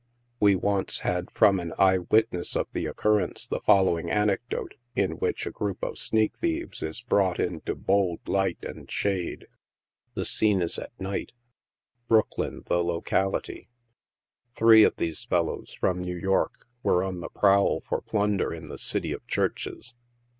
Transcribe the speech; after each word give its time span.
We 0.39 0.55
once 0.55 1.01
had, 1.01 1.29
from 1.29 1.59
an 1.59 1.73
eye 1.77 1.99
witness 1.99 2.55
of 2.55 2.71
the 2.71 2.87
occurrence, 2.87 3.45
the 3.45 3.59
following 3.59 4.09
anecdote, 4.09 4.73
in 4.95 5.11
which 5.19 5.45
a 5.45 5.51
group 5.51 5.83
of" 5.83 5.99
sneak 5.99 6.37
thieves" 6.37 6.81
is 6.81 7.01
brought 7.01 7.39
into 7.39 7.75
bold 7.75 8.27
light 8.27 8.57
and 8.65 8.89
shade. 8.89 9.45
HAUNTS 9.45 9.45
OF 9.45 9.45
TIIE 9.45 9.81
ACTORS. 9.83 10.07
65 10.07 10.15
The 10.15 10.25
scene 10.25 10.61
is 10.63 10.79
at 10.79 10.99
night— 10.99 11.31
Brooklyn 12.07 12.63
the 12.65 12.83
locality. 12.83 13.69
Three 14.55 14.83
of 14.83 14.95
these 14.95 15.23
fel 15.25 15.43
lows, 15.43 15.75
from 15.75 16.01
New 16.01 16.17
York, 16.17 16.65
were 16.81 17.03
on 17.03 17.19
the 17.19 17.29
prowl 17.29 17.81
for 17.81 18.01
plunder 18.01 18.51
in 18.51 18.69
the 18.69 18.79
City 18.79 19.11
of 19.11 19.23
Churches. 19.27 19.93